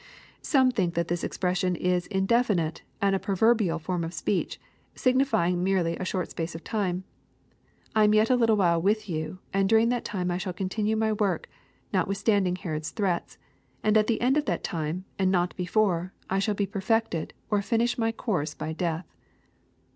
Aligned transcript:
Some 0.41 0.71
think 0.71 0.95
that 0.95 1.09
this 1.09 1.23
expression 1.23 1.75
is 1.75 2.07
indefinite, 2.07 2.81
and 3.03 3.13
a 3.15 3.19
proverbial 3.19 3.77
form 3.77 4.03
of 4.03 4.15
speech, 4.15 4.59
signifying 4.95 5.63
merely 5.63 5.95
a 5.95 6.05
short 6.05 6.31
space 6.31 6.55
of 6.55 6.63
time:—" 6.63 7.03
I 7.95 8.05
am 8.05 8.15
yet 8.15 8.31
a 8.31 8.35
Httle 8.35 8.57
time 8.57 8.81
with 8.81 9.07
you, 9.07 9.37
and 9.53 9.69
during 9.69 9.89
that 9.89 10.03
time 10.03 10.31
I 10.31 10.39
shall 10.39 10.53
continue 10.53 10.97
ray 10.97 11.11
work, 11.11 11.47
notwithstanding 11.93 12.55
Herod's 12.55 12.89
threats; 12.89 13.37
and 13.83 13.95
at 13.95 14.07
the 14.07 14.19
end 14.21 14.37
of 14.37 14.45
that 14.45 14.63
time, 14.63 15.05
and 15.19 15.29
not 15.31 15.55
before, 15.55 16.13
I 16.31 16.39
shall 16.39 16.55
be 16.55 16.65
perfected, 16.65 17.35
or 17.51 17.61
finish 17.61 17.99
my 17.99 18.11
course 18.11 18.55
by 18.55 18.73
death." 18.73 19.05